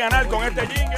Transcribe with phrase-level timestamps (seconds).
[0.00, 0.89] ganar con este jingle.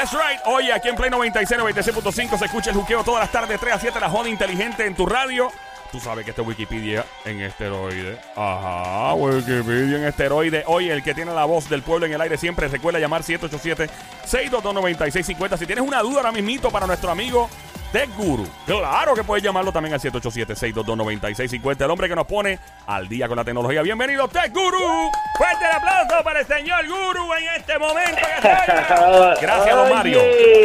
[0.00, 0.40] That's right.
[0.46, 3.78] Oye, aquí en Play 96, 96.5 se escucha el juqueo todas las tardes, 3 a
[3.78, 5.52] 7, la joda inteligente en tu radio.
[5.92, 8.18] Tú sabes que este es Wikipedia en esteroide.
[8.34, 10.64] Ajá, Wikipedia en esteroide.
[10.68, 15.58] Oye, el que tiene la voz del pueblo en el aire siempre recuerda llamar 787-622-9650.
[15.58, 17.50] Si tienes una duda ahora mismito para nuestro amigo
[17.92, 21.84] Tech Guru, claro que puedes llamarlo también al 787-622-9650.
[21.84, 22.56] El hombre que nos pone
[22.86, 23.82] al día con la tecnología.
[23.82, 25.10] Bienvenido, Tech Guru.
[25.36, 28.20] Fuerte el aplauso para el señor Guru en este momento.
[29.40, 30.20] Gracias, don Mario.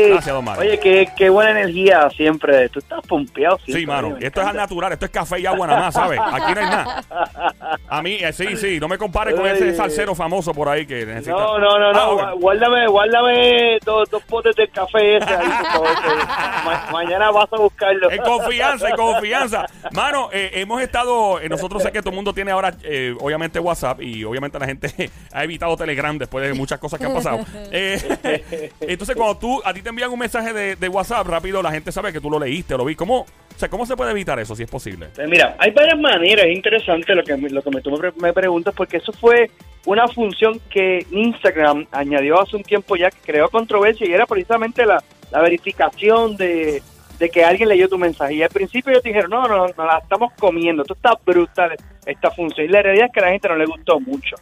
[0.10, 0.62] Gracias, don Mario.
[0.62, 2.70] Oye, qué, qué buena energía siempre.
[2.70, 3.80] Tú estás pompeado siempre.
[3.82, 4.18] Sí, mano.
[4.20, 4.94] Esto es al natural.
[4.94, 6.20] Esto es café y agua nada más, ¿sabes?
[6.24, 7.02] Aquí no hay nada.
[7.88, 8.80] A mí, eh, sí, sí.
[8.80, 11.32] No me compares con ese salsero famoso por ahí que necesita.
[11.32, 12.20] No, no, no, no.
[12.20, 16.26] Ah, Guárdame, guárdame dos, dos potes del café ese ahí, por favor, que
[16.66, 18.10] ma- mañana vas a buscarlo.
[18.12, 19.66] En confianza, en confianza.
[19.92, 23.60] Mano, eh, hemos estado, eh, nosotros sé que todo el mundo tiene ahora, eh, obviamente,
[23.60, 27.40] WhatsApp y obviamente la gente ha evitado Telegram después de muchas cosas que han pasado.
[27.72, 31.72] Eh, entonces, cuando tú, a ti te envían un mensaje de, de WhatsApp rápido, la
[31.72, 32.96] gente sabe que tú lo leíste, lo vi.
[32.96, 33.26] ¿Cómo, o
[33.58, 35.08] sea, ¿cómo se puede evitar eso si es posible?
[35.16, 37.98] Pues mira, hay varias maneras, es interesante lo que, me- lo que me, tú me,
[37.98, 39.50] pre- me preguntas, porque eso fue
[39.86, 44.86] una función que Instagram añadió hace un tiempo ya, que creó controversia y era precisamente
[44.86, 46.82] la, la verificación de,
[47.20, 48.36] de que alguien leyó tu mensaje.
[48.36, 52.32] Y al principio ellos dijeron, no, no, no la estamos comiendo, esto está brutal, esta
[52.32, 52.66] función.
[52.66, 54.36] Y la realidad es que a la gente no le gustó mucho.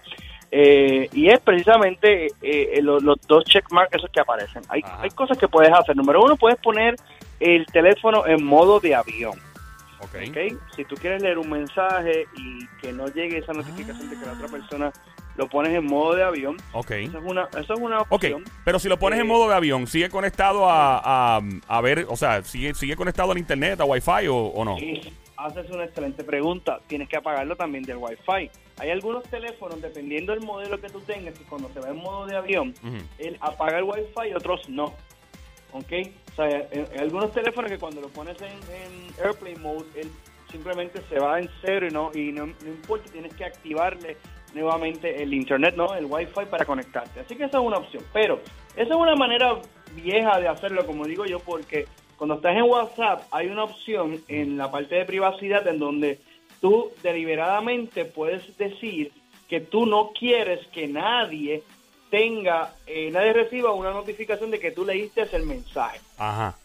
[0.51, 4.61] Eh, y es precisamente eh, los, los dos checkmarks esos que aparecen.
[4.69, 5.00] Hay, Ajá.
[5.01, 5.95] hay cosas que puedes hacer.
[5.95, 6.95] Número uno, puedes poner
[7.39, 9.34] el teléfono en modo de avión.
[10.00, 10.16] Ok.
[10.29, 10.38] ¿ok?
[10.75, 14.34] Si tú quieres leer un mensaje y que no llegue esa notificación de que la
[14.34, 14.91] otra persona
[15.35, 16.91] lo pones en modo de avión, Ok.
[16.91, 18.44] eso es una, eso es una Ok, opción.
[18.66, 22.05] pero si lo pones en Eh, modo de avión, ¿sigue conectado a, a, a ver,
[22.09, 24.77] o sea, sigue, sigue conectado al internet, a Wi-Fi o, o no?
[24.77, 26.79] Y haces una excelente pregunta.
[26.88, 28.49] Tienes que apagarlo también del Wi-Fi.
[28.77, 32.25] Hay algunos teléfonos, dependiendo del modelo que tú tengas, que cuando se va en modo
[32.27, 32.97] de avión, Ujú.
[33.17, 34.93] él apaga el Wi-Fi y otros no.
[35.73, 35.91] ¿Ok?
[36.31, 40.11] O sea, hay, hay algunos teléfonos que cuando lo pones en, en Airplane Mode, él
[40.51, 44.17] simplemente se va en cero y no, y no, no importa, tienes que activarle
[44.53, 45.94] nuevamente el Internet, ¿no?
[45.96, 47.19] El Wi-Fi para conectarte.
[47.22, 48.03] Así que esa es una opción.
[48.14, 48.40] Pero
[48.75, 49.59] esa es una manera
[49.96, 51.86] vieja de hacerlo, como digo yo, porque
[52.18, 56.19] cuando estás en WhatsApp hay una opción en la parte de privacidad en donde
[56.62, 59.12] tú deliberadamente puedes decir
[59.50, 61.62] que tú no quieres que nadie
[62.09, 66.00] tenga, eh, nadie reciba una notificación de que tú leíste el mensaje.
[66.18, 66.56] Ajá.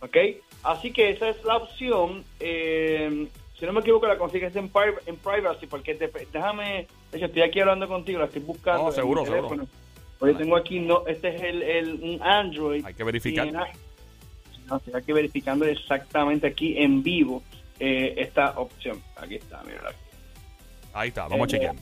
[0.00, 0.16] ¿Ok?
[0.64, 2.24] Así que esa es la opción.
[2.40, 3.26] eh,
[3.58, 7.26] si no me equivoco, la consigues en, pri- en privacy, porque te- déjame, de hecho,
[7.26, 8.84] estoy aquí hablando contigo, la estoy buscando.
[8.86, 9.68] No, seguro, seguro.
[10.18, 12.84] Porque tengo aquí, no, este es el, el- un Android.
[12.84, 13.46] Hay que verificar.
[13.46, 17.42] en- no, estoy aquí verificando exactamente aquí en vivo
[17.78, 19.02] eh, esta opción.
[19.16, 19.82] Aquí está, mira.
[20.94, 21.74] Ahí está, vamos a Eh, chequear.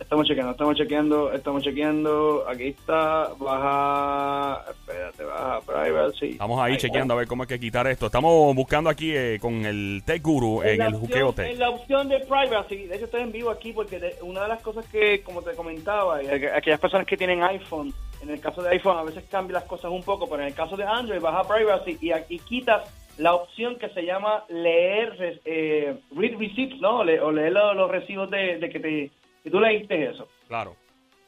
[0.00, 2.44] Estamos chequeando, estamos chequeando, estamos chequeando.
[2.48, 6.26] Aquí está, baja, espérate, baja privacy.
[6.30, 8.06] Estamos ahí Ahí chequeando a ver cómo hay que quitar esto.
[8.06, 11.50] Estamos buscando aquí eh, con el Tech Guru en el opción- juqueo Tech.
[11.52, 14.48] En la opción de privacy, de hecho estoy en vivo aquí porque de- una de
[14.48, 16.18] las cosas que, como te comentaba,
[16.54, 17.92] aquellas personas que tienen iPhone,
[18.22, 20.54] en el caso de iPhone a veces cambia las cosas un poco, pero en el
[20.54, 22.88] caso de Android baja privacy y aquí quitas
[23.18, 27.02] la opción que se llama leer, eh, read receipts, ¿no?
[27.02, 29.10] Le- o leer lo- los recibos de, de que, te,
[29.42, 30.28] que tú leíste eso.
[30.48, 30.74] Claro.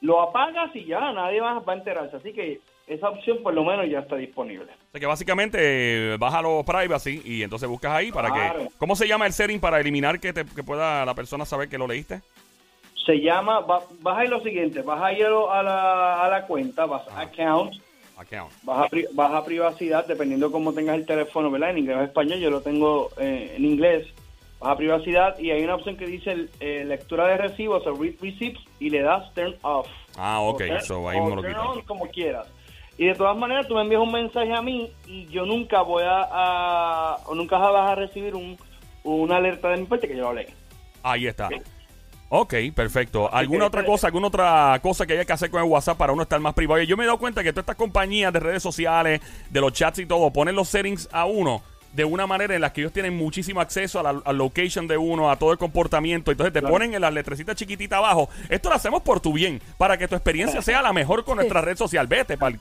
[0.00, 3.64] Lo apagas y ya nadie más va a enterarse, así que esa opción por lo
[3.64, 4.64] menos ya está disponible.
[4.72, 8.60] O sea que básicamente eh, baja los privacy y entonces buscas ahí para Claro.
[8.60, 8.68] que...
[8.78, 11.78] ¿Cómo se llama el setting para eliminar que, te- que pueda la persona saber que
[11.78, 12.20] lo leíste?
[13.06, 16.46] Se llama, va- vas a ir lo siguiente, vas a ir a la, a la
[16.46, 17.74] cuenta, vas a account,
[18.16, 18.52] Account.
[18.62, 21.70] baja, pri- baja privacidad, dependiendo cómo tengas el teléfono, ¿verdad?
[21.70, 24.06] En inglés o español, yo lo tengo eh, en inglés.
[24.60, 28.60] Baja privacidad y hay una opción que dice eh, lectura de recibos o read receipts
[28.78, 29.86] y le das turn off.
[30.16, 30.54] Ah, ok.
[30.54, 32.46] O turn- So ahí me lo turn on, como quieras.
[32.98, 36.02] Y de todas maneras, tú me envías un mensaje a mí y yo nunca voy
[36.04, 38.58] a, a- o nunca vas a recibir un,
[39.04, 40.46] una alerta de mi parte que yo lo leí.
[41.02, 41.48] Ahí está.
[42.28, 43.32] Ok, perfecto.
[43.32, 46.22] ¿Alguna otra cosa, alguna otra cosa que haya que hacer con el WhatsApp para uno
[46.22, 46.82] estar más privado?
[46.82, 49.98] Yo me he dado cuenta que todas estas compañías de redes sociales, de los chats
[49.98, 51.62] y todo, ponen los settings a uno
[51.92, 54.96] de una manera en la que ellos tienen muchísimo acceso a la al location de
[54.96, 56.30] uno, a todo el comportamiento.
[56.30, 56.72] Entonces te Claro.
[56.74, 58.28] ponen en las letrecitas chiquititas abajo.
[58.48, 61.60] Esto lo hacemos por tu bien, para que tu experiencia sea la mejor con nuestra
[61.60, 62.06] red social.
[62.06, 62.58] Vete, pal.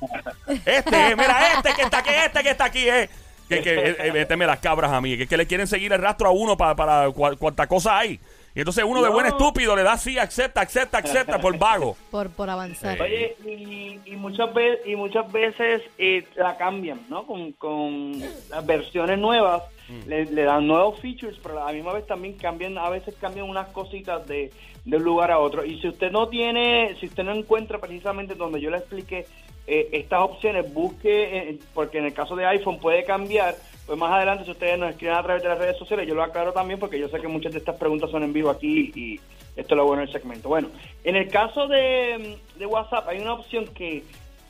[0.65, 3.09] Este, eh, mira, este que está aquí, este que está aquí, eh.
[3.47, 5.99] Que, que eh, eh, méteme las cabras a mí, que, que le quieren seguir el
[5.99, 8.19] rastro a uno para, para cua- cuanta cosa hay.
[8.55, 11.95] Y entonces uno de buen estúpido le da sí, acepta, acepta, acepta por vago.
[12.11, 12.97] Por, por avanzar.
[12.97, 13.03] Sí.
[13.03, 17.25] Oye, y, y muchas veces y muchas veces eh, la cambian, ¿no?
[17.25, 18.19] Con, con
[18.49, 19.63] las versiones nuevas
[20.07, 23.49] le, le dan nuevos features, pero a la misma vez también cambian, a veces cambian
[23.49, 24.51] unas cositas de,
[24.85, 25.65] de un lugar a otro.
[25.65, 29.25] Y si usted no tiene, si usted no encuentra precisamente donde yo le expliqué
[29.67, 33.55] eh, estas opciones, busque, eh, porque en el caso de iPhone puede cambiar.
[33.89, 36.21] Pues más adelante, si ustedes nos escriben a través de las redes sociales, yo lo
[36.21, 39.19] aclaro también porque yo sé que muchas de estas preguntas son en vivo aquí y
[39.55, 40.47] esto es lo bueno del segmento.
[40.47, 40.67] Bueno,
[41.03, 44.03] en el caso de, de WhatsApp hay una opción que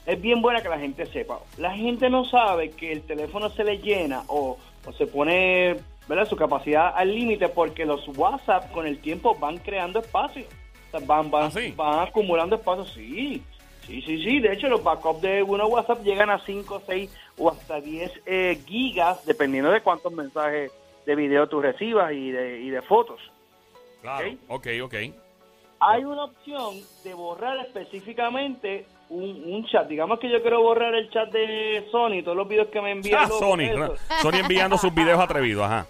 [0.05, 1.39] es bien buena que la gente sepa.
[1.57, 5.77] La gente no sabe que el teléfono se le llena o, o se pone
[6.09, 6.27] ¿verdad?
[6.27, 10.43] su capacidad al límite porque los WhatsApp con el tiempo van creando espacio.
[10.91, 11.73] O sea, van, van, ¿Ah, sí?
[11.77, 12.83] van acumulando espacio.
[12.83, 13.41] Sí,
[13.89, 14.39] sí, sí, sí.
[14.39, 18.61] De hecho, los backups de uno WhatsApp llegan a 5, 6 o hasta 10 eh,
[18.65, 20.71] gigas, dependiendo de cuántos mensajes
[21.05, 23.19] de video tú recibas y de, y de fotos.
[24.01, 24.29] Claro.
[24.47, 24.67] Ok.
[24.83, 24.95] Ok.
[25.81, 29.87] Hay una opción de borrar específicamente un, un chat.
[29.87, 33.23] Digamos que yo quiero borrar el chat de Sony, todos los videos que me envían.
[33.23, 33.95] Ah, los- Sony.
[34.21, 35.87] Sony enviando sus videos atrevidos, ajá.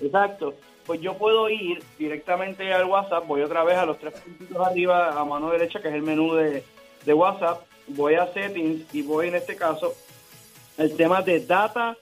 [0.00, 0.54] Exacto.
[0.86, 5.20] Pues yo puedo ir directamente al WhatsApp, voy otra vez a los tres puntitos arriba
[5.20, 6.64] a mano derecha, que es el menú de,
[7.04, 9.94] de WhatsApp, voy a Settings y voy en este caso
[10.76, 11.96] el tema de Data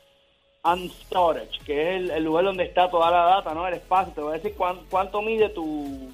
[0.63, 3.67] and Storage, que es el, el lugar donde está toda la data, ¿no?
[3.69, 4.13] El espacio.
[4.13, 6.11] Te voy a decir cuán- cuánto mide tu,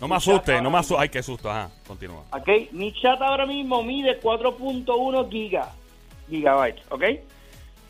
[0.00, 1.02] No me asuste, no me asuste.
[1.02, 1.70] Ay, qué susto, ajá.
[1.86, 2.22] Continúa.
[2.32, 2.48] ¿ok?
[2.72, 5.70] Mi chat ahora mismo mide 4.1 giga,
[6.30, 7.02] gigabytes, ¿ok?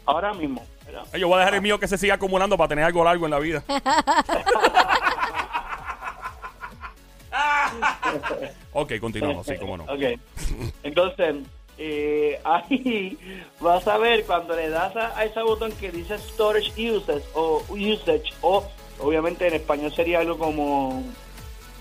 [0.07, 0.65] Ahora mismo.
[1.17, 3.31] Yo voy a dejar el mío que se siga acumulando para tener algo largo en
[3.31, 3.63] la vida.
[8.73, 9.85] ok, continuamos, sí, cómo no.
[9.85, 10.19] Ok.
[10.83, 11.37] Entonces,
[11.79, 13.19] eh, ahí
[13.61, 17.63] vas a ver cuando le das a, a ese botón que dice Storage Usage o
[17.71, 18.65] Usage o
[19.01, 21.03] obviamente en español sería algo como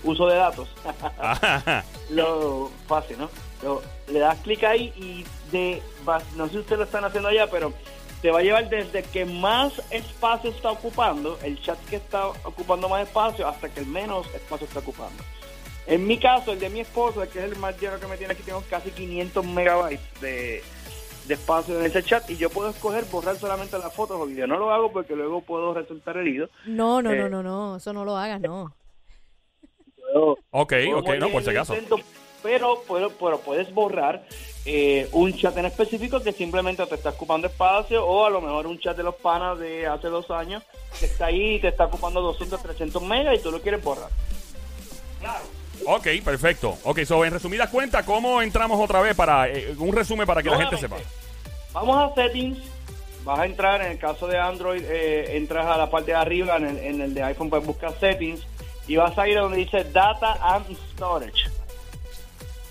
[0.04, 0.68] uso de datos.
[2.10, 3.30] Lo fácil, ¿no?
[3.62, 7.28] Lo- le das clic ahí y de vas- no sé si ustedes lo están haciendo
[7.28, 7.72] allá, pero
[8.20, 12.88] te va a llevar desde que más espacio está ocupando, el chat que está ocupando
[12.88, 15.22] más espacio, hasta que el menos espacio está ocupando.
[15.86, 18.34] En mi caso, el de mi esposo, que es el más lleno que me tiene
[18.34, 20.62] aquí, tengo casi 500 megabytes de,
[21.26, 24.48] de espacio en ese chat y yo puedo escoger borrar solamente las fotos o videos.
[24.48, 26.48] No lo hago porque luego puedo resultar herido.
[26.66, 27.16] No, no, Eh.
[27.18, 27.76] no, no, no.
[27.76, 28.72] Eso no lo hagas, no.
[29.96, 31.74] Puedo- Ok, Puedo ok, no, por si acaso.
[31.74, 31.96] intento,
[32.42, 34.24] pero, pero, pero puedes borrar
[34.64, 38.68] eh, un chat en específico que simplemente te está ocupando espacio o a lo mejor
[38.68, 40.62] un chat de los panas de hace dos años
[41.00, 44.10] que está ahí y te está ocupando 200, 300 megas y tú lo quieres borrar.
[45.86, 46.78] Ok, perfecto.
[46.84, 50.50] Ok, so en resumidas cuentas, ¿cómo entramos otra vez para eh, un resumen para que
[50.50, 50.96] la gente sepa?
[51.72, 52.58] Vamos a settings.
[53.24, 56.56] Vas a entrar, en el caso de Android, eh, entras a la parte de arriba,
[56.56, 58.40] en el, en el de iPhone puedes buscar settings
[58.88, 61.48] y vas a ir a donde dice Data and Storage.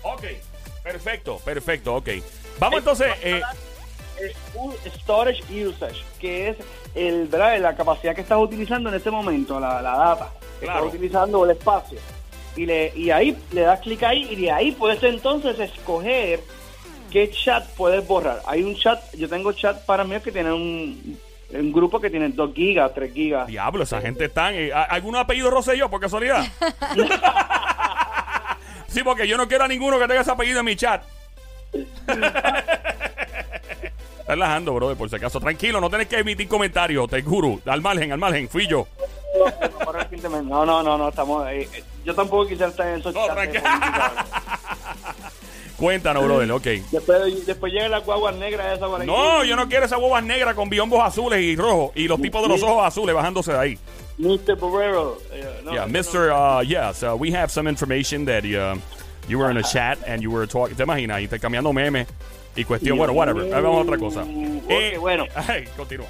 [0.02, 0.24] Ok,
[0.82, 2.08] perfecto, perfecto, ok.
[2.58, 3.40] Vamos entonces, eh,
[4.20, 4.34] Eh,
[5.00, 6.56] storage usage, que es
[6.94, 7.58] el, ¿verdad?
[7.60, 10.80] la capacidad que estás utilizando en este momento, la, la data que Claro.
[10.84, 11.98] estás utilizando o el espacio.
[12.56, 16.40] Y, le, y ahí le das clic ahí y de ahí puedes entonces escoger
[17.10, 18.40] qué chat puedes borrar.
[18.46, 21.18] Hay un chat, yo tengo chat para mí que tiene un,
[21.52, 23.46] un grupo que tiene 2 gigas, 3 gigas.
[23.46, 24.52] diablo, esa gente está...
[24.52, 26.44] eh, ¿a- ¿Alguno apellido Rosselló, por casualidad?
[28.88, 31.02] sí, porque yo no quiero a ninguno que tenga ese apellido en mi chat.
[31.72, 32.64] Está
[34.28, 35.40] relajando, brother, por si acaso.
[35.40, 37.60] Tranquilo, no tenés que emitir comentarios, te juro.
[37.66, 38.86] Al margen, al margen, fui yo.
[40.44, 43.54] No, no, no, no, estamos eh, eh, Yo tampoco quisiera estar en esos No, chats.
[43.54, 43.62] eh,
[45.76, 46.64] Cuéntanos, brother, ok.
[46.92, 49.04] Después, después llega la guagua negra esa por.
[49.04, 52.42] No, yo no quiero esas bobas negras con biombos azules y rojos y los tipos
[52.42, 53.78] de los ojos azules bajándose de ahí.
[54.18, 54.54] Mr.
[54.56, 55.18] Borrero.
[55.32, 56.30] eh, no, yeah, Mr.
[56.30, 58.76] Uh, yes, uh, we have some information that uh,
[59.26, 60.76] you were in a chat and you were talking.
[60.76, 61.20] ¿Te imaginas?
[61.20, 62.06] Intercambiando memes
[62.54, 62.96] y cuestión.
[62.96, 63.48] Bueno, whatever.
[63.50, 64.20] Vamos a otra cosa.
[64.22, 65.26] Ok, bueno.
[65.48, 66.06] Ay, continúa.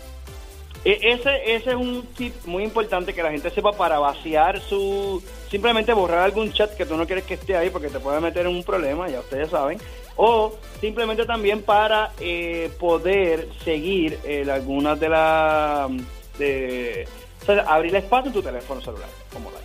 [0.85, 5.23] E- Ese, ese es un tip muy importante que la gente sepa para vaciar su...
[5.51, 8.47] Simplemente borrar algún chat que tú no quieres que esté ahí porque te puede meter
[8.47, 9.79] en un problema, ya ustedes saben.
[10.17, 15.91] O simplemente también para eh, poder seguir eh, algunas de las...
[16.39, 17.07] De,
[17.43, 19.59] o sea, abrir espacio en tu teléfono celular, como la.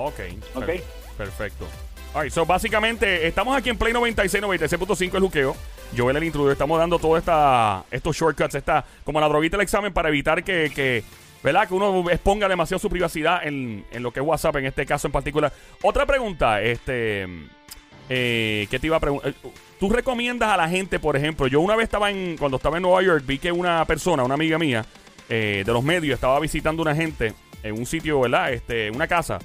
[0.00, 0.20] Ok.
[0.54, 0.64] Ok.
[0.66, 0.82] per-
[1.16, 1.66] Perfecto.
[2.14, 5.56] Alright, so básicamente estamos aquí en Play 96, 96.5 el juqueo.
[5.96, 6.52] Joel el intruder.
[6.52, 7.22] Estamos dando todos
[7.90, 11.02] estos shortcuts, esta, como la droguita del examen para evitar que, que,
[11.42, 11.68] ¿verdad?
[11.68, 15.08] Que uno exponga demasiado su privacidad en, en lo que es WhatsApp, en este caso
[15.08, 15.52] en particular.
[15.82, 17.26] Otra pregunta, este,
[18.08, 19.34] eh, ¿qué te iba a preguntar?
[19.78, 22.82] ¿Tú recomiendas a la gente, por ejemplo, yo una vez estaba en, cuando estaba en
[22.82, 24.84] Nueva York, vi que una persona, una amiga mía,
[25.28, 28.52] eh, de los medios, estaba visitando una gente en un sitio, ¿verdad?
[28.52, 29.38] Este, una casa.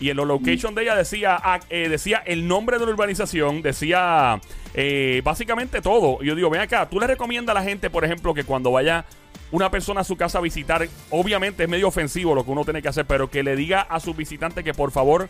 [0.00, 3.62] Y en los location de ella decía, ah, eh, decía el nombre de la urbanización,
[3.62, 4.40] decía
[4.74, 6.18] eh, básicamente todo.
[6.22, 8.70] Y yo digo, ven acá, ¿tú le recomiendas a la gente, por ejemplo, que cuando
[8.70, 9.04] vaya
[9.50, 12.82] una persona a su casa a visitar, obviamente es medio ofensivo lo que uno tiene
[12.82, 15.28] que hacer, pero que le diga a sus visitantes que por favor,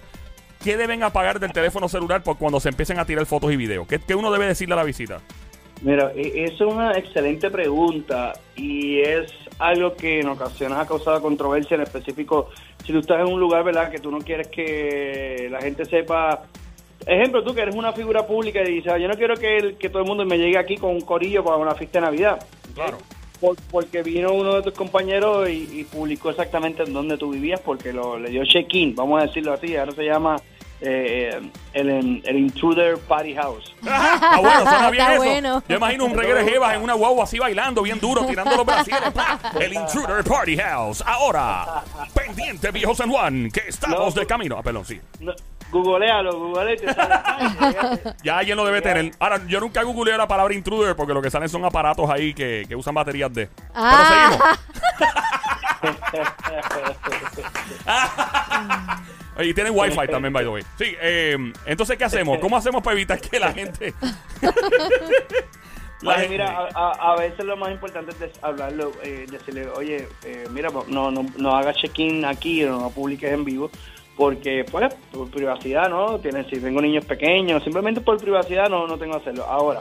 [0.62, 3.87] ¿qué deben apagar del teléfono celular por cuando se empiecen a tirar fotos y videos?
[3.87, 5.20] ¿Qué, qué uno debe decirle a la visita?
[5.82, 11.76] Mira, e- es una excelente pregunta y es algo que en ocasiones ha causado controversia,
[11.76, 12.49] en específico
[12.85, 16.42] si tú estás en un lugar, ¿verdad?, que tú no quieres que la gente sepa.
[17.06, 19.76] Ejemplo, tú que eres una figura pública y dices, "Ah, yo no quiero que, el-
[19.76, 22.44] que todo el mundo me llegue aquí con un corillo para una fiesta de Navidad.
[22.75, 22.99] Claro.
[23.40, 27.61] Por- porque vino uno de tus compañeros y, y publicó exactamente en dónde tú vivías
[27.61, 30.37] porque lo, le dio check-in, vamos a decirlo así, ahora se llama
[30.80, 33.75] eh, el, el Intruder Party House.
[34.30, 35.23] Ah, bueno, suena bien Está eso.
[35.25, 35.62] bueno.
[35.68, 39.11] Yo imagino un reggae de en una guagua así bailando bien duro, tirando los brasieres.
[39.12, 39.38] pa.
[39.58, 41.02] El Intruder Party House.
[41.06, 41.82] Ahora,
[42.14, 44.56] pendiente viejo San Juan, que estamos No, de camino.
[44.58, 45.00] Ah, perdón, sí.
[45.20, 45.32] No,
[45.70, 47.14] googlealo, googlea y te sale.
[47.25, 49.12] Ay, Ya alguien lo debe tener.
[49.18, 52.64] Ahora, yo nunca googleé la palabra intruder porque lo que salen son aparatos ahí que,
[52.68, 53.49] que usan baterías de.
[53.75, 54.56] Ah.
[55.82, 55.92] Oye,
[59.38, 60.62] y tienen wifi también, by the way.
[60.76, 62.38] Sí, eh, entonces, ¿qué hacemos?
[62.38, 63.95] ¿Cómo hacemos para evitar que la gente...
[66.00, 70.47] La Oye, gente- mira, a, veces lo más importante es hablarlo, eh, decirle, oye, eh,
[70.52, 73.68] mira, pues, no, no, no hagas check-in aquí, no, no publiques en vivo,
[74.16, 76.21] porque, pues, por privacidad, ¿no?
[76.21, 79.45] Tienes, si tengo niños pequeños, simplemente por privacidad no, no tengo que hacerlo.
[79.47, 79.80] Ahora,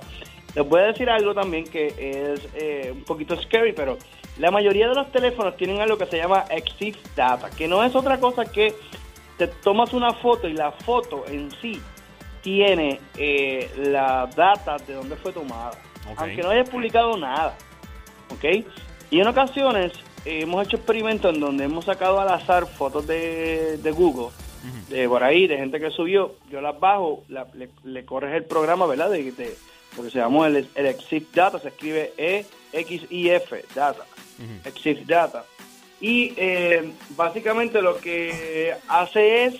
[0.56, 4.00] les voy a decir algo también que es eh, un poquito scary, pero
[4.40, 7.96] la mayoría de los teléfonos tienen algo que se llama Exif Data, que no es
[7.96, 8.74] otra cosa que
[9.38, 11.80] te tomas una foto y la foto en sí
[12.42, 15.72] tiene eh, la data de dónde fue tomada,
[16.18, 17.56] aunque no hayas publicado nada,
[18.30, 18.66] ¿ok?
[19.12, 19.92] Y en ocasiones
[20.26, 24.30] eh, hemos hecho experimentos en donde hemos sacado al azar fotos de, de Google,
[24.90, 28.46] de por ahí, de gente que subió, yo las bajo, la- le, le corres el
[28.46, 29.10] programa, ¿verdad?
[29.10, 29.56] De, de-
[29.96, 34.04] porque se llama el, el EXIF Data, se escribe E E-X-I-F, Data,
[34.66, 35.44] EXIF Data.
[36.00, 39.56] Y eh, básicamente lo que hace es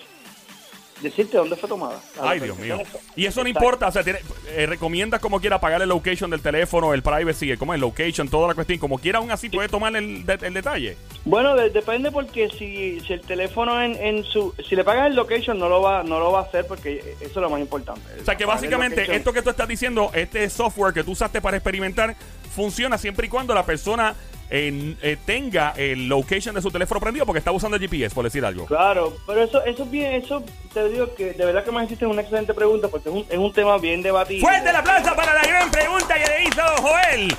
[1.02, 2.00] decirte dónde fue tomada.
[2.20, 2.76] Ay, Dios mío.
[3.14, 3.48] Y eso no Exacto.
[3.48, 4.18] importa, o sea, tiene-
[4.48, 8.48] eh, recomiendas como quiera apagar el location del teléfono, el privacy, como el location, toda
[8.48, 10.96] la cuestión, como quiera aún así puede tomar el, de- el detalle.
[11.24, 14.52] Bueno, de- depende porque si, si el teléfono en, en su...
[14.68, 17.30] Si le pagas el location no lo va no lo va a hacer porque eso
[17.30, 18.02] es lo más importante.
[18.20, 21.56] O sea que básicamente esto que tú estás diciendo, este software que tú usaste para
[21.58, 22.16] experimentar,
[22.56, 24.16] funciona siempre y cuando la persona
[24.50, 28.24] eh, eh, tenga el location de su teléfono prendido porque está usando el GPS, por
[28.24, 28.66] decir algo.
[28.66, 32.06] Claro, pero eso eso es bien, eso te digo que de verdad que me hiciste
[32.06, 34.40] una excelente pregunta porque es un, es un tema bien debatido.
[34.40, 37.36] Fuerte el aplauso para la gran pregunta que le hizo Joel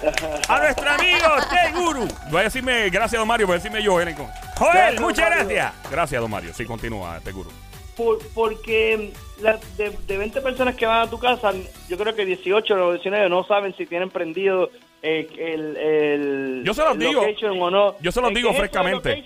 [0.48, 2.08] a nuestro amigo Teguru.
[2.32, 4.16] Voy a decirme, gracias, don Mario, voy a decirme yo, Joel.
[4.60, 5.74] Gracias, muchas gracias.
[5.89, 6.54] Gracias, don Mario.
[6.54, 7.50] Sí, continúa, Teguru.
[7.96, 9.12] Por- porque
[9.42, 11.51] la- de, de 20 personas que van a tu casa,
[11.89, 14.70] yo creo que 18 o 19 no saben si tienen prendido
[15.01, 17.22] el, el Yo se los digo.
[17.22, 17.96] location o no.
[18.01, 19.24] Yo se los Eh, digo ¿qué es eso de frescamente.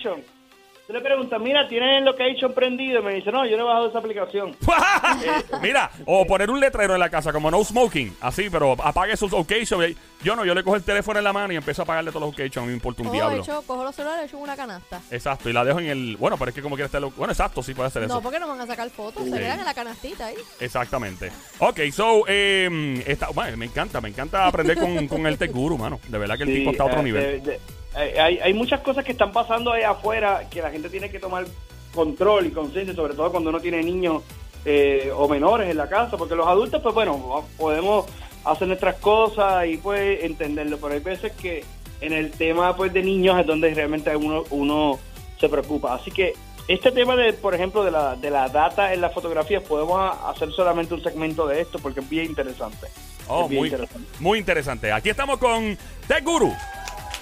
[0.85, 2.99] Tú le preguntas, mira, ¿tienen el location prendido?
[2.99, 4.53] Y me dice, no, yo no he bajado esa aplicación.
[5.61, 9.31] Mira, o poner un letrero en la casa como no smoking, así, pero apague sus
[9.31, 9.81] location.
[10.23, 12.23] Yo no, yo le cojo el teléfono en la mano y empiezo a apagarle todos
[12.27, 13.41] los location, a mí me importa un Cojo, diablo.
[13.43, 14.99] hecho, cojo los celulares, echo una canasta.
[15.09, 16.17] Exacto, y la dejo en el.
[16.17, 16.99] Bueno, pero es que como quiera estar.
[17.01, 18.13] lo- Bueno, exacto, sí puede hacer eso.
[18.13, 20.35] No, porque no van a sacar fotos, se quedan en la canastita ahí.
[20.59, 21.31] Exactamente.
[21.59, 25.77] Ok, so, eh, está, bueno, me encanta, me encanta aprender con, con el Tech Guru,
[25.77, 26.01] mano.
[26.09, 27.23] De verdad que el Sí, tipo está a otro eh, nivel.
[27.43, 27.59] de- de- eh,
[27.95, 31.45] hay, hay muchas cosas que están pasando ahí afuera que la gente tiene que tomar
[31.93, 34.23] control y conciencia, sobre todo cuando uno tiene niños
[34.65, 38.05] eh, o menores en la casa, porque los adultos, pues bueno, podemos
[38.45, 41.63] hacer nuestras cosas y pues entenderlo, pero hay veces que
[42.01, 44.99] en el tema pues de niños es donde realmente uno, uno
[45.39, 45.93] se preocupa.
[45.93, 46.33] Así que
[46.67, 50.51] este tema de, por ejemplo, de la, de la data en las fotografías, podemos hacer
[50.51, 52.87] solamente un segmento de esto porque es bien interesante.
[53.27, 54.09] Oh, es bien muy, interesante.
[54.19, 54.91] muy interesante.
[54.91, 56.53] Aquí estamos con Tech Guru.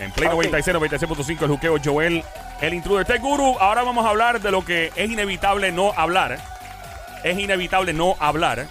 [0.02, 0.34] En Play Ok.
[0.34, 2.24] 96, 96.5, el juqueo Joel,
[2.62, 3.06] el intruder.
[3.06, 6.38] Tech Guru, ahora vamos a hablar de lo que es inevitable no hablar.
[7.24, 8.66] Es inevitable no hablar.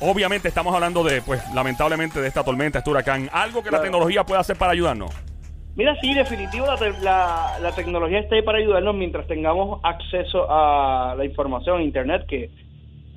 [0.00, 3.30] Obviamente estamos hablando de, pues, lamentablemente, de esta tormenta, este huracán.
[3.32, 5.10] Algo que la tecnología puede hacer para ayudarnos.
[5.76, 10.46] Mira, sí, definitivo, la, te- la, la tecnología está ahí para ayudarnos mientras tengamos acceso
[10.50, 12.50] a la información, Internet, que,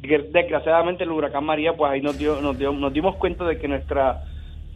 [0.03, 3.57] que desgraciadamente el huracán María, pues ahí nos dio, nos dio, nos dimos cuenta de
[3.57, 4.23] que nuestra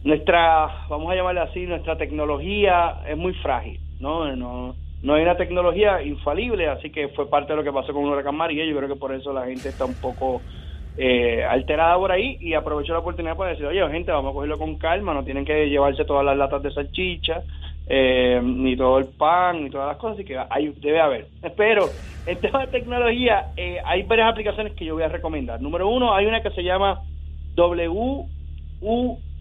[0.04, 4.34] nuestra, vamos a llamarle así, nuestra tecnología es muy frágil, ¿no?
[4.34, 8.04] No, no hay una tecnología infalible, así que fue parte de lo que pasó con
[8.04, 8.64] el huracán María.
[8.64, 10.40] Yo creo que por eso la gente está un poco
[10.96, 14.58] eh, alterada por ahí y aprovecho la oportunidad para decir, oye, gente, vamos a cogerlo
[14.58, 17.42] con calma, no tienen que llevarse todas las latas de salchicha,
[17.86, 21.26] eh, ni todo el pan, ni todas las cosas, así que hay, debe haber.
[21.56, 21.88] Pero
[22.26, 25.60] en tema de tecnología, eh, hay varias aplicaciones que yo voy a recomendar.
[25.60, 27.00] Número uno, hay una que se llama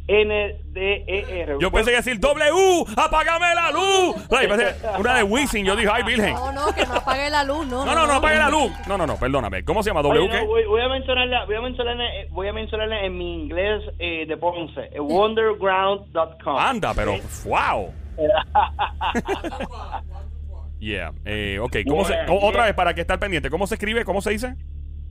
[0.09, 1.57] W-U-N-D-E-R.
[1.59, 4.15] Yo pensé que decir W, apágame la luz.
[4.31, 6.33] Ay, pensé- una de Wisin, yo dije, ay, virgen.
[6.33, 7.85] No, no, que no apague la luz, no.
[7.85, 8.71] No, no, no apague la luz.
[8.87, 9.63] No, no, no, perdóname.
[9.63, 10.01] ¿Cómo se llama?
[10.01, 13.17] Oye, ¿W no, voy, voy a mencionarla, voy a mencionarla, eh, voy a mencionarla en
[13.17, 16.57] mi inglés eh, de Ponce, eh, wonderground.com.
[16.57, 17.93] Anda, pero wow.
[20.79, 21.11] Yeah.
[21.25, 23.49] Eh, ok, ¿cómo se, otra vez para que estar pendiente.
[23.49, 24.05] ¿Cómo se escribe?
[24.05, 24.55] ¿Cómo se dice?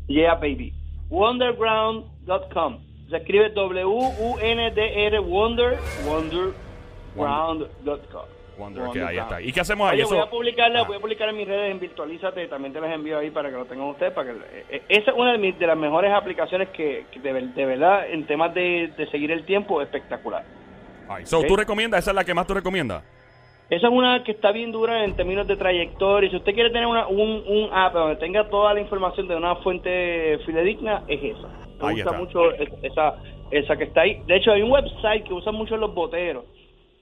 [0.06, 0.72] Yeah, baby.
[1.10, 2.87] Wonderground.com.
[3.08, 8.22] Se escribe W-U-N-D-R, Wonder, wonderground.com.
[8.58, 9.40] Wonder, ok, ahí está.
[9.40, 10.02] ¿Y qué hacemos ahí?
[10.02, 10.84] Oye, voy a publicarla, Ah.
[10.84, 13.54] voy a publicar en mis redes en Virtualízate, también te las envío ahí para que
[13.56, 16.12] lo tengan ustedes, para que eh, eh, esa es una de, mis, de las mejores
[16.12, 20.44] aplicaciones que, que de, ver- de verdad en temas de, de seguir el tiempo espectacular.
[21.24, 21.42] So.
[21.44, 22.00] ¿Tú recomiendas?
[22.00, 23.04] ¿Esa es la que más tú recomiendas?
[23.70, 26.28] Esa es una que está bien dura en términos de trayectoria.
[26.28, 29.54] Si usted quiere tener una- un, un app donde tenga toda la información de una
[29.56, 31.48] fuente fidedigna, es esa.
[31.80, 32.18] Me Ahí gusta está.
[32.18, 33.14] mucho es- esa,
[33.50, 34.22] esa que está ahí.
[34.26, 36.44] De hecho, hay un website que usan mucho los boteros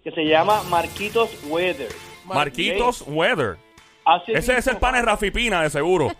[0.04, 1.88] que se llama Marquitos Weather.
[2.24, 3.56] Marquitos Weather.
[4.04, 6.12] Así Ese es el pan de Rafi Pina, de seguro.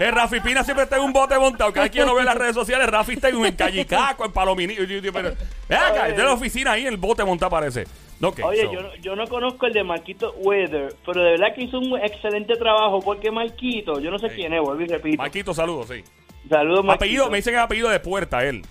[0.00, 1.72] El Rafi Pina siempre está en un bote montado.
[1.72, 2.88] Cada quien lo ve en las redes sociales.
[2.88, 4.74] Rafi está en Callicaco, en Palomini.
[5.12, 5.28] Pero-
[5.68, 7.84] acá, es de la oficina ahí, el bote montado parece.
[8.20, 11.54] Ok, Oye, so, yo, no- yo no conozco el de Marquito Weather, pero de verdad
[11.54, 15.16] que hizo un excelente trabajo porque Marquito, yo no sé quién es, vuelvo y repito.
[15.18, 16.04] Marquito, saludos, sí.
[16.48, 17.04] Saludos, Marquito.
[17.04, 18.62] Apellido, me dicen que es apellido de puerta él.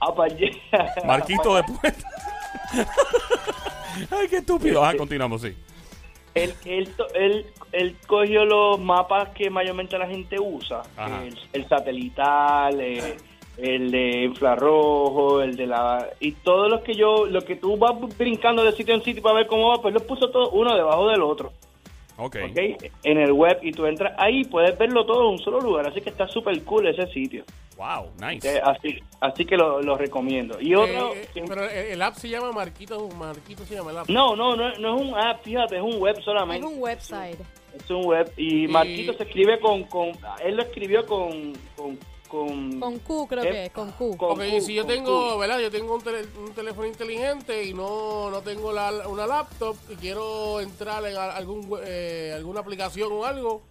[0.00, 0.48] Ah, allá.
[1.04, 2.08] Marquito de puerta.
[4.10, 4.84] Ay, qué estúpido.
[4.84, 5.54] Ah, continuamos, sí.
[6.34, 11.22] Él, él, él, él cogió los mapas que mayormente la gente usa, Ajá.
[11.24, 13.16] el, el satelital, eh,
[13.56, 16.08] el de infrarrojo, el de la...
[16.18, 19.36] Y todos los que yo, lo que tú vas brincando de sitio en sitio para
[19.36, 21.52] ver cómo va, pues los puso todos uno debajo del otro,
[22.16, 22.36] Ok.
[22.50, 22.58] ¿ok?
[23.02, 26.00] En el web y tú entras ahí puedes verlo todo en un solo lugar, así
[26.00, 27.44] que está súper cool ese sitio.
[27.76, 28.56] Wow, nice.
[28.56, 30.60] Eh, así, así que lo, lo recomiendo.
[30.60, 31.12] Y otro...
[31.12, 34.08] Eh, pero el, app se llama Marquito, Marquito se llama el app.
[34.08, 36.64] no, no, no, no es un app, fíjate, es un web Es solamente.
[36.66, 37.40] un website.
[37.74, 40.12] Es un web y Y- Marquito se escribe con, con
[40.44, 41.98] él lo escribió con con
[42.34, 44.16] con, Con Q, creo Eh, que es, con Q.
[44.16, 45.38] con Ok, Q, si yo tengo, Q.
[45.38, 45.60] ¿verdad?
[45.60, 49.94] Yo tengo un, tele- un teléfono inteligente y no, no tengo la, una laptop y
[49.94, 53.62] quiero entrar en algún, eh, alguna aplicación o algo.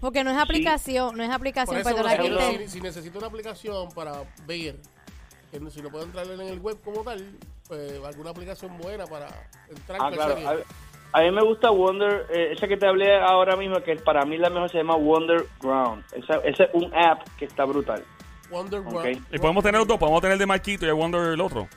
[0.00, 4.24] Porque no es aplicación, no es aplicación, eso, te- si, si necesito una aplicación para
[4.46, 4.80] ver,
[5.70, 9.28] si no puedo entrar en el web como tal, pues alguna aplicación buena para
[9.68, 10.34] entrar Ah, en claro.
[11.12, 14.38] A, mí me gusta Wonder, eh, esa que te hablé ahora mismo, que para mí
[14.38, 16.04] la mejor se llama Wonder Ground.
[16.12, 18.02] Esa, ese es un app que está brutal.
[18.50, 18.82] Wonder.
[19.32, 21.68] Y podemos tener los dos, podemos tener el de Marquito y el Wonder el otro.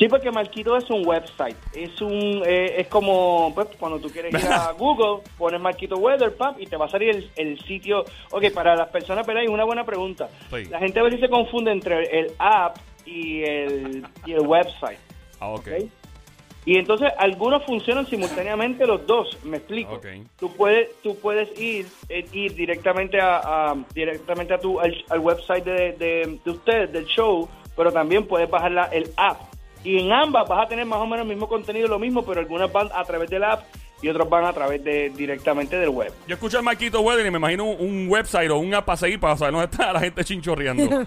[0.00, 1.56] Sí, porque Marquito es un website.
[1.74, 6.34] Es un eh, es como pues, cuando tú quieres ir a Google, pones Marquito Weather,
[6.34, 8.04] pap, y te va a salir el, el sitio.
[8.30, 10.30] Ok, para las personas, pero hay una buena pregunta.
[10.50, 10.64] Sí.
[10.70, 14.98] La gente a veces se confunde entre el app y el, y el website.
[15.38, 15.68] Ah, ok.
[15.68, 15.90] ¿ok?
[16.66, 19.94] Y entonces algunos funcionan simultáneamente los dos, me explico.
[19.94, 20.06] Ok.
[20.38, 23.38] Tú puedes tú puedes ir eh, ir directamente a,
[23.70, 28.26] a- directamente a tu al, al website de, de, de ustedes del show, pero también
[28.26, 29.40] puedes bajar la, el app.
[29.82, 32.40] Y en ambas vas a tener más o menos el mismo contenido, lo mismo, pero
[32.40, 33.62] algunas van a través del app
[34.02, 36.12] y otras van a través de directamente del web.
[36.26, 38.96] Yo escucho al Marquito Weather y me imagino un, un website o un app para
[38.98, 41.06] seguir para saber dónde está la gente chinchorreando.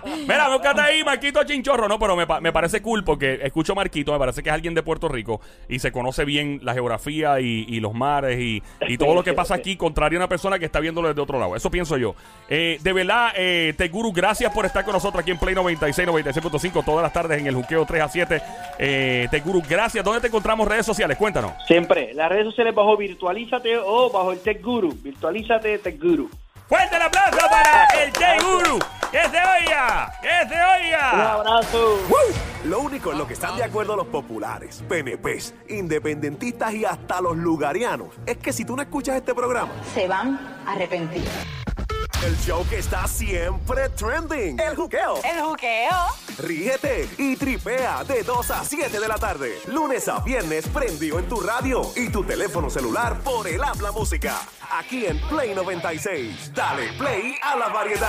[0.28, 1.88] Mira, búscate ahí, Marquito Chinchorro.
[1.88, 4.54] No, pero me, pa- me parece cool porque escucho a Marquito, me parece que es
[4.54, 8.62] alguien de Puerto Rico y se conoce bien la geografía y, y los mares y,
[8.88, 11.38] y todo lo que pasa aquí, contrario a una persona que está viéndolo desde otro
[11.38, 11.56] lado.
[11.56, 12.14] Eso pienso yo.
[12.48, 16.84] Eh, de verdad, eh, Teguru, gracias por estar con nosotros aquí en Play 96, 96.5
[16.84, 18.42] todas las tardes en el juqueo 3 a 7.
[18.78, 20.04] Eh, Teguru, gracias.
[20.04, 21.16] ¿Dónde te encontramos redes sociales?
[21.16, 21.52] Cuéntanos.
[21.66, 24.92] Siempre, las redes sociales bajo Virtualízate o bajo el Tech Guru.
[25.02, 26.28] Virtualízate Tech Guru.
[26.68, 28.78] Fuerte el aplauso para el Teguru.
[29.12, 30.10] ¡Que se oiga!
[30.22, 31.32] ¡Que se Un oiga!
[31.34, 31.98] abrazo.
[32.64, 37.36] Lo único en lo que están de acuerdo los populares, PNPs, independentistas y hasta los
[37.36, 41.24] lugarianos es que si tú no escuchas este programa, se van a arrepentir.
[42.24, 45.90] el show que está siempre trending, el juqueo, El juqueo.
[46.38, 51.28] ríete y tripea de 2 a 7 de la tarde, lunes a viernes prendido en
[51.28, 54.36] tu radio y tu teléfono celular por el habla música,
[54.78, 56.52] aquí en Play 96.
[56.54, 58.08] Dale play a la variedad.